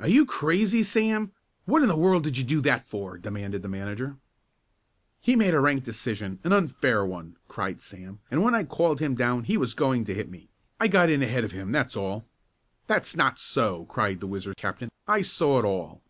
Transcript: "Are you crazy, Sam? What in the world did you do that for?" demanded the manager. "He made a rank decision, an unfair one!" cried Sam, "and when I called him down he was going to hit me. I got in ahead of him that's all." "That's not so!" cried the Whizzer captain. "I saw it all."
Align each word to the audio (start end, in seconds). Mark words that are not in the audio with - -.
"Are 0.00 0.08
you 0.08 0.26
crazy, 0.26 0.82
Sam? 0.82 1.32
What 1.64 1.80
in 1.82 1.88
the 1.88 1.96
world 1.96 2.24
did 2.24 2.36
you 2.36 2.44
do 2.44 2.60
that 2.60 2.86
for?" 2.86 3.16
demanded 3.16 3.62
the 3.62 3.70
manager. 3.70 4.18
"He 5.18 5.34
made 5.34 5.54
a 5.54 5.60
rank 5.60 5.82
decision, 5.82 6.38
an 6.44 6.52
unfair 6.52 7.06
one!" 7.06 7.38
cried 7.48 7.80
Sam, 7.80 8.18
"and 8.30 8.42
when 8.42 8.54
I 8.54 8.64
called 8.64 9.00
him 9.00 9.14
down 9.14 9.44
he 9.44 9.56
was 9.56 9.72
going 9.72 10.04
to 10.04 10.14
hit 10.14 10.28
me. 10.30 10.50
I 10.78 10.88
got 10.88 11.08
in 11.08 11.22
ahead 11.22 11.42
of 11.42 11.52
him 11.52 11.72
that's 11.72 11.96
all." 11.96 12.26
"That's 12.86 13.16
not 13.16 13.38
so!" 13.38 13.86
cried 13.86 14.20
the 14.20 14.26
Whizzer 14.26 14.52
captain. 14.52 14.90
"I 15.08 15.22
saw 15.22 15.58
it 15.58 15.64
all." 15.64 16.02